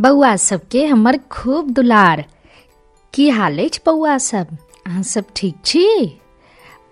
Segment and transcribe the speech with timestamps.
[0.00, 2.24] बौआ सबके हमर खूब दुलार।
[3.14, 4.46] की हाल अछि बौआ सब?
[4.86, 6.20] अहाँ सब ठीक छी?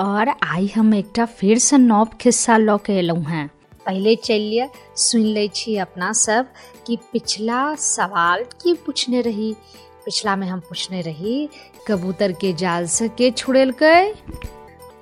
[0.00, 3.50] और आइ हम एकटा फेर सँ नव खिस्सा लऽ के एलहुँ हैं।
[3.86, 6.46] पहिले चलिए सुनि लै छी अपना सब
[6.86, 9.56] कि पिछला सवाल की पूछने रही?
[10.04, 11.48] पिछला में हम पूछने रही
[11.86, 14.14] कबूतर के जाल से के छुड़ेलकै?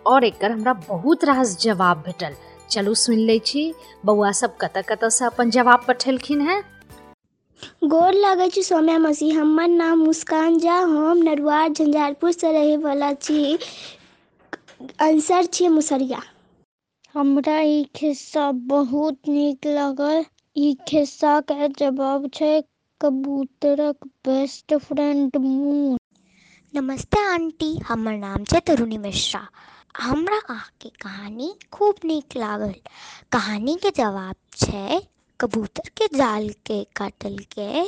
[0.06, 2.34] और एकर हमरा बहुत रास जवाब भेटल।
[2.70, 6.75] चलू सुनि लै छी, बौआ सब कतऽ कतऽ से अपन जवाब पठेलखिन हैं?
[7.90, 13.12] गोर लागै छी सौम्या मसीह हमर नाम मुस्कान झा हम नरुआर झंझारपुर से रहै वाला
[13.20, 13.40] छी।
[15.02, 16.22] आंसर छी मुसरिया।
[17.14, 20.24] हमरा ई खिस्सा बहुत नीक लागल।
[20.56, 22.52] ई खिस्सा के जवाब छै
[23.00, 25.96] कबूतरक बेस्ट फ्रेंड मून
[26.74, 29.40] नमस्ते आंटी। हमर नाम छै तरुणी मिश्रा।
[29.98, 32.74] हमरा अहाँके कहानी खूब नीक लागल।
[33.32, 35.00] कहानी के जवाब छै
[35.40, 37.82] कबूतर के जाल के काटल के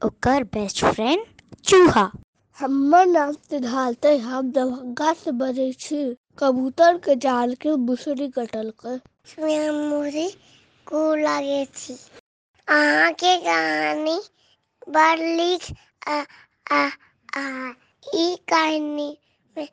[0.00, 1.24] ओकर बेस्ट फ्रेंड
[1.64, 2.10] चूहा।
[2.58, 6.00] हमर नाम सिद्धार्थ है हम दरभंगा से बजै छी।
[6.38, 8.96] कबूतर के जाल के बुसरी कटलकै
[9.72, 10.28] मोरे
[10.86, 11.94] को लागे छी।
[12.68, 14.18] अहाँ के कहानी
[14.88, 15.62] बड़ नीक
[16.08, 16.18] आ
[16.72, 16.82] आ
[17.36, 17.72] आ
[18.14, 19.08] ई कहानी
[19.56, 19.68] में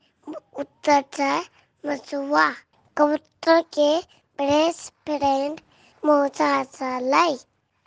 [0.60, 1.34] उत्तर छै
[1.84, 2.50] मसुआ।
[2.98, 3.90] कबूतर के
[4.40, 5.60] बेस्ट फ्रेंड
[6.06, 6.52] मौसा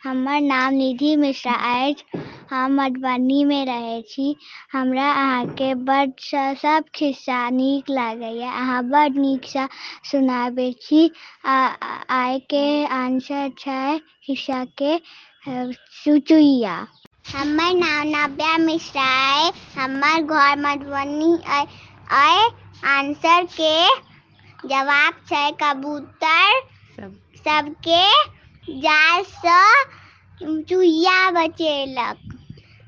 [0.02, 2.04] हमर नाम निधि मिश्रा अछि।
[2.50, 4.26] हम मधुबनी में रहै छी।
[4.72, 6.12] हमरा अहाँके बड
[6.58, 9.66] सब खिस्सा नीक लागैए अहाँ बड नीकसँ
[10.10, 11.02] सुनाबै छी।
[11.46, 14.96] आ आ- आइ के आंसर छै खिस्सा के
[15.96, 16.76] चुचुइया
[17.28, 21.64] हमर नाम नव्या मिश्रा अइ। हमर घर मधुबनी अइ
[22.18, 22.48] अइ।
[22.88, 23.72] आंसर के
[24.66, 26.60] जवाब छै कबूतर।
[27.38, 28.02] सबके
[28.80, 29.60] जाल सँ
[30.40, 32.36] चुहिया बचेलक।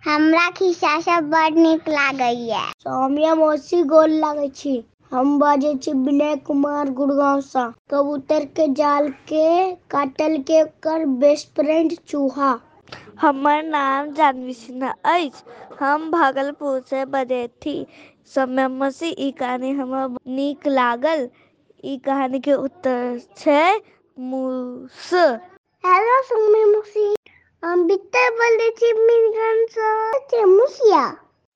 [0.03, 4.77] हमरा खिस्सा सब बड नीक लागैए। सौम्या मौसी गोल लागै छी।
[5.13, 9.45] हम बाजै छी विनय कुमार गुड़गांव से कबूतर के जाल के
[9.91, 12.53] काटल के ओकर बेस्ट फ्रेंड चूहा।
[13.21, 15.43] हमर नाम जानवी सिन्हा अछि।
[15.81, 17.75] हम भागलपुर से बजैत। छी
[18.29, 21.29] समय मसी ई कहानी हमरा नीक लागल।
[21.85, 23.61] ई कहानी के उत्तर छै
[24.21, 25.11] मूस
[25.85, 27.05] हेलो सुमी मुसी
[27.63, 31.05] हम बित्तर बोलै छी मिरगन से मुसिया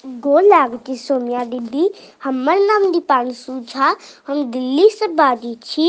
[0.05, 1.85] गोर लागै छी सोनिया दीदी
[2.23, 3.89] हमर नाम दीपांशु झा
[4.29, 5.87] हम दिल्ली से बाजै छी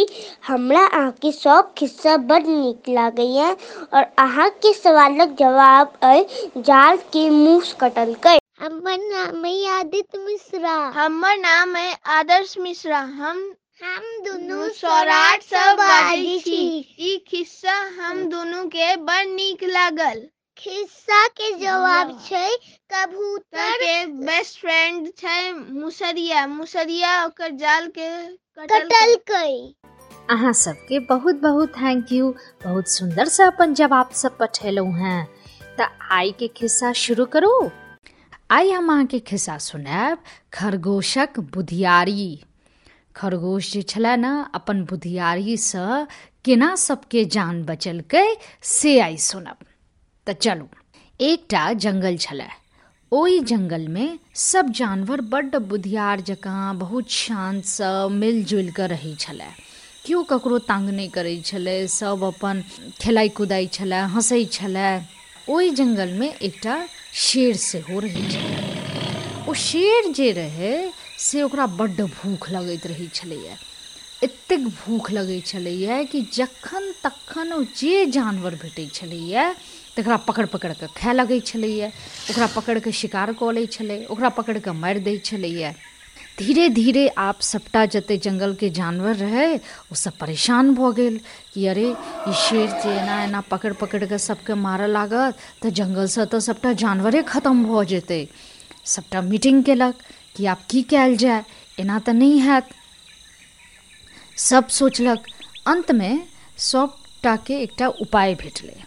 [0.47, 6.25] हमरा अहाँके सब खिस्सा बड नीक लागैए और अहाँके सवालक जवाब अइ
[6.63, 13.43] जाल के मूस कटलकै हमर नाम है आदित्य मिश्रा। हमर नाम है आदर्श मिश्रा। हम
[13.81, 16.59] हम दुनू सौराठ से बाजै छी।
[16.99, 20.21] ई खिस्सा हम दुनू के बड़ नीक लागल।
[20.57, 22.47] खिस्सा के जवाब छै
[22.93, 29.73] कबूतर। के बेस्ट फ्रेंड छै मुसरिया। मुसरिया ओकर जाल के कटल कटलकै
[30.29, 32.33] अहाँ सबके बहुत बहुत थैंक यू
[32.63, 35.27] बहुत सुंदर से अपन जवाब सब पठेलहुँ हैं।
[35.77, 37.53] तऽ आइ के खिस्सा शुरू करू।
[38.51, 42.27] आई हम अहाँके खिस्सा सुनाब खरगोशक बुधियारी।
[43.15, 46.07] खरगोश जे छलै ने अपन बुधियारीसँ
[46.45, 48.27] केना सबके जान बचलकै
[48.61, 49.57] से आइ सुनब।
[50.27, 50.67] तऽ चलू,
[51.19, 52.49] एकटा जंगल छलै।
[53.11, 54.05] ओहि जंगलमे
[54.35, 59.51] सब जानवर बड्ड बुधियार जकाँ बहुत शान्तसँ मिलजुलि कऽ रहै छलै।
[60.05, 62.63] केओ ककरो तंग नहि करै छलै, सब अपन
[63.01, 64.91] खेलाइ कुदाइ छलै, हंसै छलै।
[65.49, 66.75] ओहि जंगलमे एकटा
[67.13, 68.57] शेर सेहो रहै छलै।
[69.47, 70.75] ओ शेर जे रहै
[71.17, 73.55] से ओकरा बड्ड भूख लगैत रहै छलैए।
[74.23, 79.43] एतेक भूख लगै छलैए कि जखन तखन ओ जे जानवर भेटै छलैए,
[79.95, 81.87] तकरा पकड़ पकड़ कऽ खाय लगै छलैए।
[82.31, 85.73] ओकरा पकड़ कऽ शिकार कऽ लै छलै, ओकरा पकड़ कऽ मारि दै छलैए।
[86.39, 87.03] धीरे धीरे
[87.41, 89.59] सभटा जते जंगलके जानवर रहै,
[89.91, 91.19] ओ सब परेशान भऽ गेल
[91.53, 91.87] कि अरे,
[92.27, 95.33] ई शेर जे एना एना पकड़ पकड़ कऽ सबके मारऽ लागत,
[95.63, 98.21] तऽ जंगलसँ तऽ सभटा जानवरे खतम भऽ जेतै।
[98.85, 99.95] सभटा मीटिंग केलक
[100.35, 101.43] कि आब की कयल जाय
[101.79, 102.69] एना तऽ नहि हैत
[104.39, 105.27] सब सोचलक
[105.67, 106.11] अन्तमे
[106.61, 108.83] सभटाके एकटा उपाय भेटलै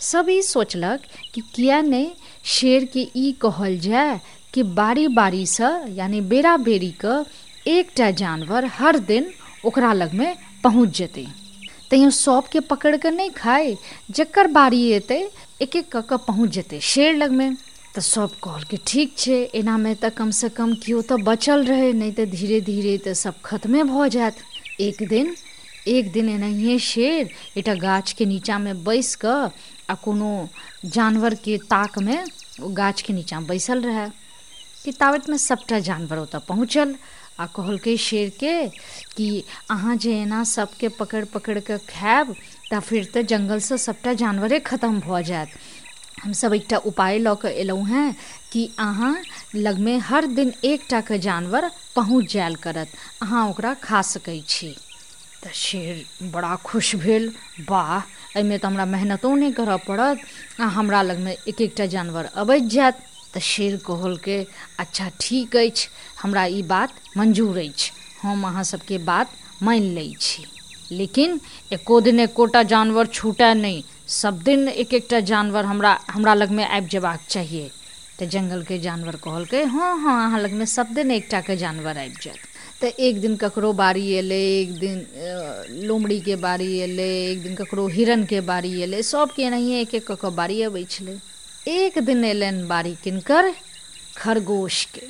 [0.00, 1.00] सब ई सोचलक
[1.34, 2.10] कि किया नहि
[2.44, 4.18] शेरके ई कहल जाय
[4.54, 9.32] कि बारी बारीसँ यानी बेरा बेरी बेरीके एकटा जानवर हर दिन
[9.64, 10.34] ओकरा लगमे
[10.64, 11.26] पहुँच जेतै।
[11.90, 13.76] तैयो सबके पकड़ कऽ नहि खाय
[14.10, 15.20] जकर बारी एतै
[15.62, 17.50] एक एक कऽ पहुँच जेतै शेर लगमे
[17.94, 22.26] तऽ सब कहलकै, ठीक छै, एनामे तऽ कमसँ कम केओ तऽ बचल रहै, नहि तऽ
[22.30, 24.36] धीरे धीरे तऽ सब खतमे भऽ जायत।
[24.80, 25.34] एक दिन
[25.86, 27.22] एक दिन एनाहिए शेर
[27.56, 29.40] एकटा गाछ के नीचा में बैस कऽ
[29.90, 30.30] आ कोनो
[30.90, 32.18] जानवर के ताक में
[32.60, 34.08] ओ गाछ के नीचा बैसल रहे।
[34.84, 36.94] कि ताबत में सबटा जानवर ओतऽ पहुँचल
[37.40, 38.54] आ कहलकै शेरके
[39.16, 39.28] कि
[39.70, 42.34] अहाँ जे एना सबके पकड़ि पकड़ि कऽ खायब
[42.70, 45.48] तऽ फिर तऽ जङ्गलसँ सबटा जानवरे खतम भऽ जायत।
[46.22, 48.14] हमसब एकटा उपाय लऽ कऽ हेँ
[48.52, 49.14] कि अहाँ
[49.56, 54.74] लगमे हर दिन एकटा के जानवर पहुँच जायल करत। अहाँ ओकरा खा सकै छी।
[55.54, 57.32] शेर बड़ा खुश भेल।
[57.70, 57.96] वाह
[58.36, 60.20] एहिमे तऽ हमरा मेहनतो नहि करऽ पड़त।
[60.60, 62.98] आ हमरा लगमे एक एकटा जानवर अबैत जायत।
[63.34, 64.38] तऽ शेर कहलकै
[64.78, 65.88] अच्छा ठीक अछि।
[66.22, 67.90] हमरा ई बात मंजूर अछि।
[68.22, 69.30] हम अहाँ सबके बात
[69.62, 70.44] मानि लै छी।
[70.92, 71.40] लेकिन
[71.72, 76.88] एको दिन एकोटा जानवर छूटै नहि। सब दिन एक एकटा जानवर हमरा हमरा लगमे आबि
[76.88, 77.70] जेबाक चाहिए।
[78.18, 82.42] तऽ जङ्गलके जानवर कहलकै हँ हँ अहाँ लगमे सब दिन एकटाके जानवर आबि जायत।
[82.80, 87.86] तऽ एक दिन ककरो बारी एलै एक दिन अ, लोमड़ीके बारी एलै एक दिन ककरो
[87.90, 90.84] हिरनके बारी एलै सबके एनाहिए एक एक कऽ बारी अबै
[91.66, 93.52] एक दिन एलनि बारी किनकर
[94.16, 95.06] खरगोशके।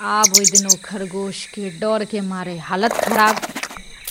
[0.00, 3.40] आब ओहि दिन ओ खरगोशके डरके मारे हालत खराब।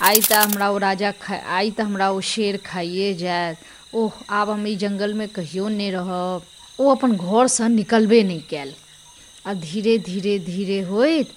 [0.02, 3.58] आइ तऽ हमरा राजा खा आइ तऽ हमरा शेर खाइए जायत।
[3.94, 6.46] ओह आब हम ई जङ्गलमे कहियो नहि रहब।
[6.80, 8.74] ओ अपन घरसँ निकलबे नहि कयल
[9.46, 11.30] आ धीरे धीरे धीरे होइत,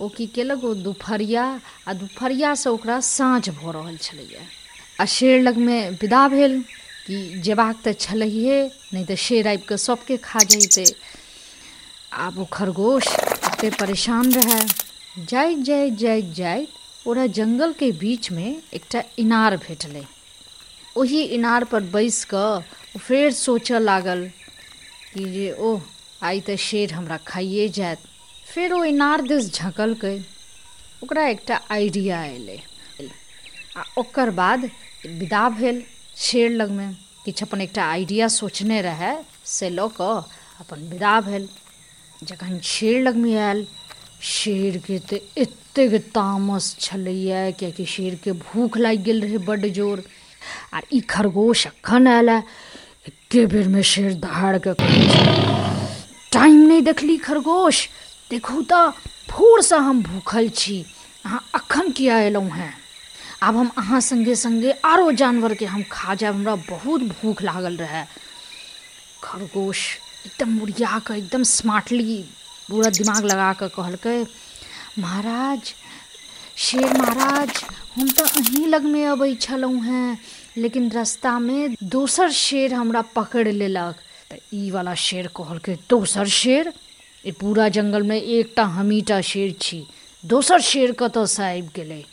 [0.00, 1.44] ओ की केलक, ओ दुपहरिया
[1.86, 4.46] आ दुपहरियासँ ओकरा साँझ भऽ रहल छलैए।
[4.98, 6.60] आ शेर लगमे विदा भेल
[7.06, 8.58] कि जेबाक तऽ छलैहे,
[8.92, 10.88] नहि तऽ शेर आबि कऽ सभके खा जैतै।
[12.18, 13.08] आब ओ खरगोश
[13.46, 14.60] एते परेशान रहए।
[15.26, 20.04] जाइत जाइत जाइत जाइत ओकरा जङ्गलके बीचमे एकटा इनार भेटलै।
[20.98, 24.26] ओही इनार पर बैस ओ फेर सोचऽ लागल
[25.14, 25.80] कि जे, ओह,
[26.22, 27.98] आइ तऽ शेर हमरा खाइए जायत।
[28.52, 30.18] फेर ओ इनार दिस झँकलकै।
[31.04, 32.58] ओकरा एकटा आइडिया एलै।
[33.76, 34.64] आ ओकर बाद
[35.06, 35.82] विदा भेल
[36.16, 36.88] शेर लगमे।
[37.24, 39.14] किछु अपन एकटा आइडिया सोचने रहए
[39.46, 40.16] से लऽ कऽ
[40.60, 41.48] अपन विदा भेल।
[42.24, 43.66] जखन शेर लगमे आयल,
[44.32, 50.02] शेरके तऽ एतेक तामस छलैए कियाकि शेरके भूख लागि गेल रहै बड्ड ज़ोर।
[50.74, 55.26] आर ई खरगोश अखन आयल एके बेरमे शेर दहाड़के कहै छै,
[56.32, 57.76] टाइम नहि देखली खरगोश,
[58.30, 58.90] देखू तऽ
[59.30, 60.84] भोरसँ हम भूखल छी,
[61.24, 62.72] अहाँ अखन किया एलहुँ हेँ?
[63.42, 68.04] आब हम अहाँ सङ्गे सङ्गे आरो जानवरके हम खा जायब, हमरा बहुत भूख लागल रहए
[69.22, 69.80] खरगोश
[70.26, 72.18] एकदम मुड़िया कऽ, एकदम स्मार्टली
[72.70, 74.18] पूरा दिमाग लगा कऽ कहलकै,
[74.98, 75.72] महाराज,
[76.56, 77.52] शेर महाराज,
[77.96, 80.18] हम तऽ अहीं लगमे अबै छलहुँ हेँ।
[80.58, 83.96] लेकिन रास्ता में दोसर शेर हमरा पकड़ि लेलक।
[84.30, 86.72] तऽ ई वाला शेर कहलकै, दोसर शेर?
[87.26, 89.86] ई पूरा जङ्गलमे एकटा हमीटा शेर छी।
[90.26, 92.04] दोसर शेर कतऽसँ आबि गेलै?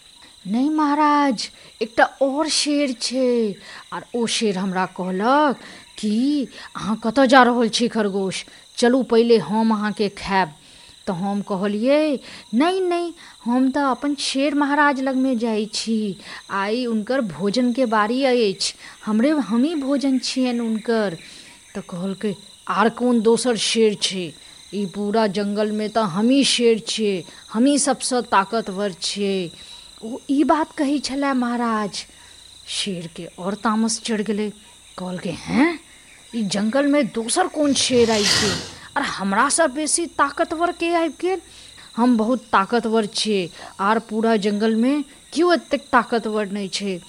[0.48, 1.50] नहि महाराज,
[1.82, 3.56] एकटा और शेर छै।
[3.94, 5.58] आर ओ शेर हमरा कहलक
[5.98, 8.46] कि, अहाँ कतऽ जा रहल छी खरगोश?
[8.78, 10.54] चलू पहिले हम अहाँके खायब।
[11.08, 12.20] तऽ हम कहलिए,
[12.54, 13.14] नहीं, नहि,
[13.46, 16.18] हम तो अपन शेर महाराज लग में जाइ छी।
[16.50, 16.86] आइ
[17.22, 18.74] भोजन के बारी अछि।
[19.06, 21.18] हमरे, हमही भोजन छियनि हुनकर
[21.76, 22.36] तऽ कहलकै,
[22.68, 24.34] आर कोन दोसर शेर छै?
[24.74, 29.50] ई पूरा जङ्गलमे तऽ हमही शेर छियै। हमही सबसँ ताकतवर छियै।
[30.04, 32.06] ओ ई बात कहै छलए महाराज।
[32.68, 34.50] शेरके और तामस चढ़ि गेलै।
[34.98, 35.80] कहलकै, हैं?
[36.36, 38.24] ई जङ्गलमे दोसर कोन शेर आबि
[38.96, 41.42] गेल आर हमरासँ बेसी ताकतवर के आबि गेल?
[41.96, 43.50] हम बहुत ताकतवर छियै।
[43.82, 47.00] आर पूरा जंगल में क्यों एतेक ताकतवर नहीं छै?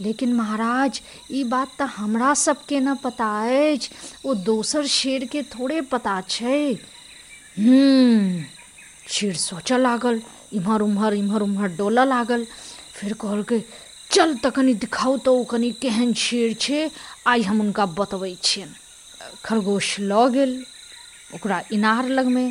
[0.00, 1.00] लेकिन महाराज,
[1.32, 3.90] ई बात तऽ हमरा सबके ने पता अछि।
[4.24, 6.58] ओ दोसर शेर के थोड़े पता छै।
[7.56, 8.44] हम्म
[9.08, 10.20] शेर सोचऽ लागल।
[10.52, 12.44] इम्हर उम्हर इम्हर उम्हर डोलऽ लागल।
[12.94, 13.60] फेर कहलकै,
[14.10, 15.44] चल तऽ कनि दिखाउ तऽ ओ
[15.80, 16.80] केहन शेर छै।
[17.26, 18.34] आइ हम हुनका बतबै
[19.44, 20.52] खरगोश लऽ गेल।
[21.30, 22.44] ओकरा इनार लगमे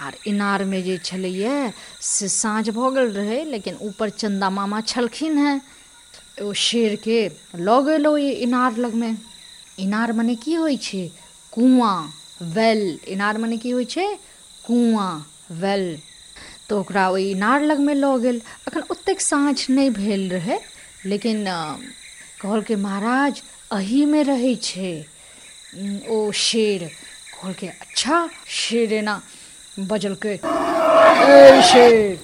[0.00, 1.56] आर इनारमे जे छलैए
[2.02, 5.60] से साँझ भऽ गेल रहै लेकिन ऊपर चन्दा मामा छलखिन हेँ।
[6.42, 7.18] ओ शेरके
[7.60, 9.10] लऽ गेल ओहि इनार लगमे।
[9.78, 11.02] इनार मने की होइ छै?
[11.52, 11.96] कुआँ
[12.54, 14.06] वेल। इनार मने की होइ छै?
[14.64, 15.12] कुआँ
[15.58, 15.84] वेल।
[16.68, 20.58] तऽ ओकरा ओहि इनार लगमे लऽ गेल। अखन ओतेक साँझ नहि भेल रहै
[21.06, 21.58] लेकिन अ,
[22.40, 24.92] कहलकै महाराज अहीमे रहै छै।
[26.08, 26.88] ओ शेर
[27.44, 28.16] कहलकै अच्छा
[28.58, 29.14] शेर एना
[29.90, 32.16] बजलकै ए, शेर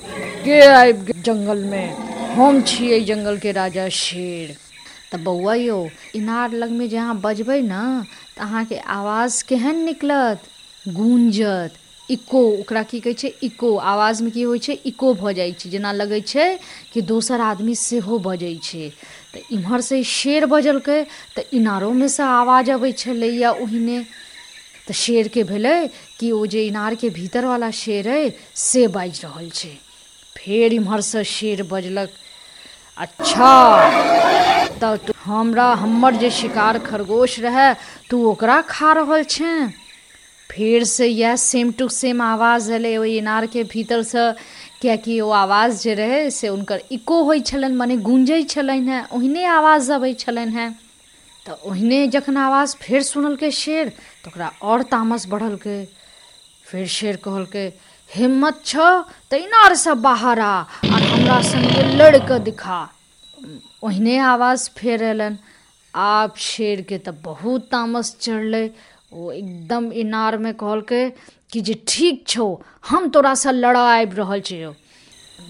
[0.44, 1.84] के आबि गेल जङ्गलमे
[2.34, 2.60] हम
[3.06, 4.56] जंगल के राजा शेर।
[5.12, 5.78] तऽ बौआ यौ,
[6.14, 7.82] इनार लग में अहाँ बजबै ने
[8.36, 10.38] तऽ अहाँके आवाज़ केहन निकलत?
[10.86, 11.72] गूंजत।
[12.08, 15.92] इको, ओकरा की कहै छै, इको। आवाजमे की होइ छै, इको भऽ जाइ छै। जेना
[15.92, 16.46] लगै छै
[16.92, 18.86] कि दोसर आदमी सेहो बजै छै।
[19.32, 20.98] तऽ इम्हरसँ शेर बजलकै
[21.36, 23.98] तऽ इनारोमे सँ आवाज़ अबै छलैए ओहिने
[24.90, 25.78] तऽ शेरके भेलै
[26.18, 29.74] कि ओ जे इनारके भीतरवला शेर अइ, से बाजि रहल छै।
[30.36, 32.10] फेर इम्हरसँ शेर बजलक
[32.96, 33.52] अच्छा
[34.82, 37.68] तू हमरा हमर जे शिकार खरगोश रहै,
[38.10, 39.54] तू ओकरा खा रहल छै?
[40.50, 44.24] फेर से इएह सेम टू सेम आवाज़ एलै ओहि इनारके भीतरसँ
[44.82, 49.44] कियाकि ओ आवाज़ जे रहै, से हुनकर इको होइ छलनि, मने गूंजै छलनि हेँ, ओहिने
[49.58, 50.70] आवाज़ अबै छलनि हेँ।
[51.46, 53.88] तऽ ओहिने जखन आवाज़ फेर सुनलकै शेर
[54.24, 55.78] तऽ और तामस बढ़लकै,
[56.64, 57.66] फिर शेर कहलकै,
[58.10, 58.74] हिम्मत छ
[59.30, 60.54] तऽ इनारसँ बाहर आ
[60.84, 62.78] आओर हमरा सङ्गे लड़ि कऽ दिखा।
[63.84, 65.38] ओहिने आवाज़ फेर अयलनि।
[65.94, 68.64] आब शेरके तब बहुत तामस चढ़लै।
[69.12, 71.02] ओ एकदम इनारमे कहलकै
[71.50, 72.46] कि जे, ठीक छौ,
[72.88, 74.72] हम तोरासँ लड़ऽ आबि रहल छियौ।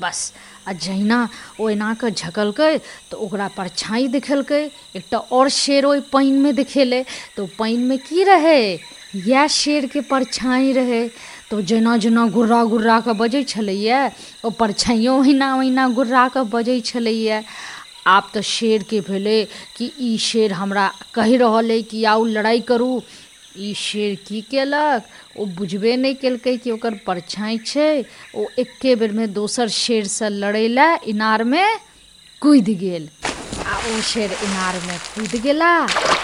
[0.01, 0.21] बस।
[0.69, 1.19] आ जहिना
[1.61, 2.73] ओ एनाकऽ झकलकै
[3.11, 4.63] तऽ ओकरा परछाइ देखेलकै।
[4.95, 7.03] एकटा आओर शेर ओहि पानिमे देखेलै।
[7.37, 8.63] तऽ ओ पानिमे की रहै?
[9.17, 11.03] इएह शेरके परछाइ रहै।
[11.51, 14.01] तऽ जेना जेना गुर्रा गुर्रा कऽ बजै छलैए
[14.45, 17.43] ओ परछाइयो ओहिना ओहिना गुर्रा बजै छलैए।
[18.07, 19.39] आब तऽ शेरके भेलै
[19.77, 22.91] कि ई शेर हमरा कहि रहल अइ कि आउ लड़ाइ करू।
[23.59, 25.03] ई शेर की केलक?
[25.37, 27.91] ओ बुझबे नहि केलकै कि ओकर परछाइ छै?
[28.35, 31.65] ओ एक्के बेरमे दोसर शेरसँ लड़ै लए इनारमे
[32.43, 33.09] कूदि गेल।
[33.67, 35.73] आ ओ शेर इनारमे कूदि गेला,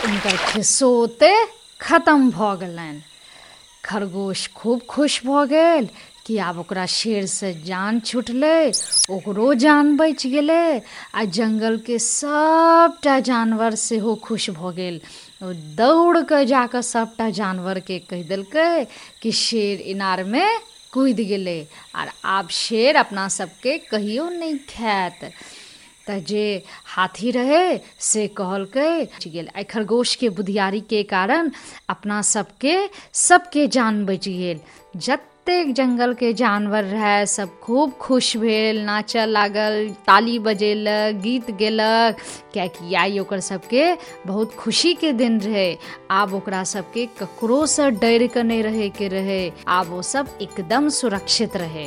[0.03, 1.33] हुनकर खिस्सो ओते
[1.81, 2.55] खतम भऽ
[3.85, 5.89] खरगोश खूब खुश भऽ गेल।
[6.27, 8.73] कि आब ओकरा शेरसँ जान छुटलै,
[9.11, 10.83] ओकरो जान बचि गेलै,
[11.15, 18.23] आ जंगल जङ्गलके सभटा जानवर सेहो खुश ओ दौड़ कऽ जा कऽ सभटा जानवरके कहि
[18.23, 18.87] देलकै
[19.23, 20.47] कि शेर इनारमे
[20.93, 25.31] कूदि गेलै, आर आब शेर अपना सबके कहियो नहि खायत।
[26.07, 26.63] तऽ जे
[26.97, 28.91] हाथी रहै, से कहलकै
[29.31, 31.51] गेल। आइ खरगोशके बुधियारीके कारण
[31.89, 32.77] अपना सबके
[33.13, 34.61] सबके जान बच गेल।
[35.47, 35.75] जतेक
[36.19, 42.17] के जानवर रहै सब खूब खुश भेल नाचऽ लागल, ताली बजेलक, गीत गेलक।
[42.53, 43.85] कियाकि आइ ओकर सबके?
[44.27, 45.79] बहुत खुशीके दिन रहै।
[46.11, 47.07] आब ओकरा सबके
[47.91, 51.87] डरि कऽ नहि रहैके रहै। आब ओ सब एकदम सुरक्षित रहै।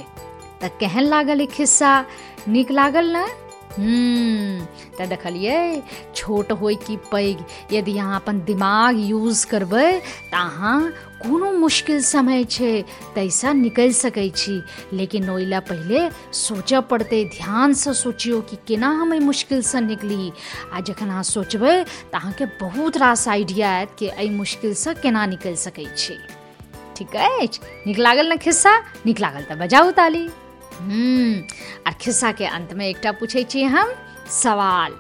[0.62, 2.06] तऽ केहन लागल ई खिस्सा?
[2.48, 3.26] नीक लागल ने?
[3.70, 4.66] हम्म
[4.98, 5.82] तऽ देखलियै,
[6.16, 7.38] छोट होइ कि पैघ।
[7.74, 10.00] यदि अहाँ अपन दिमाग यूज़ करबै,
[10.32, 12.82] तऽ अहाँ कोनो मुश्किल समय छै
[13.16, 19.14] ताहिसँ निकलि सकै छी। लेकिन ओहि पहले पहिले पड़ते, ध्यान से सोचियौ कि केना हम
[19.14, 20.32] एहि मुश्किलसँ निकली।
[20.74, 25.56] आ जखन अहाँ सोचबै तऽ अहाँके बहुत रास आइडिया आयत कि एहि मुश्किलसँ केना निकल
[25.56, 26.18] सकै छी।
[26.98, 27.60] ठीक अछि?
[27.88, 28.80] नीक लागल ने खिस्सा?
[29.06, 30.30] नीक लागल तऽ बजाउ ताली।
[30.80, 31.44] हम्म
[31.88, 33.92] आ खिस्साके अन्तमे एकटा पूछै छी हम,
[34.30, 34.94] सवाल।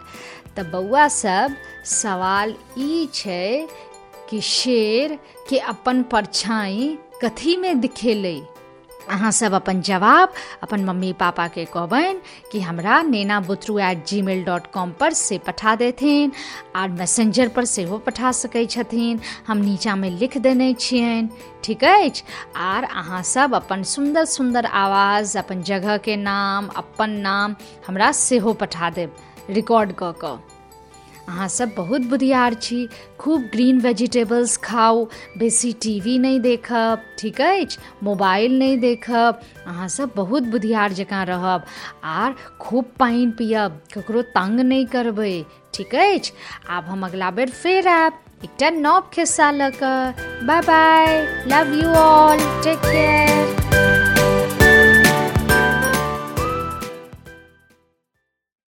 [0.56, 3.68] तऽ बौआ सब, सवाल ई छै
[4.29, 5.19] कि शेर
[5.50, 8.41] के अपन परछाई कथीमे दिखेलै।
[9.09, 10.33] अहाँ सब अपन जवाब,
[10.63, 12.21] अपन मम्मी पापा के कहबनि
[12.51, 16.31] कि हमरा नेना बुतरू at ji mail dot com पर से पठा देथिन,
[16.75, 21.29] आर मैसेंजर पर सेहो पठा सकै छथिन। हम नीचाँमे लिख देने छियनि,
[21.63, 22.24] ठीक अछि?
[22.55, 27.55] आर अहाँ सब अपन सुन्दर सुन्दर आवाज़, अपन जगहके नाम, अपन नाम,
[27.88, 29.15] हमरा सेहो पठा देब।
[29.50, 30.59] रिकॉर्ड कऽ कऽ।
[31.29, 35.05] अहाँ सब बहुत बुधियार छी। खूब ग्रीन वेजिटेबल्स खाउ
[35.38, 37.77] बेसी टीवी नहि देखब, ठीक अछि?
[38.03, 41.65] मोबाइल नहि देखब। अहाँ सब बहुत बुधियार जकाँ रहब।
[42.03, 46.31] आर खूब पानि पियब, ककरो तंग नहि करबै, ठीक अछि?
[46.69, 51.89] आब हम अगला बेर फेर आयब। एकटा नव खिस्सा लऽ कऽ। Bye bye love you
[51.89, 53.59] all take care